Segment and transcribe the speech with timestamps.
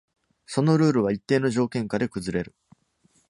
[0.47, 2.55] そのルールは一定の条件下で崩れる。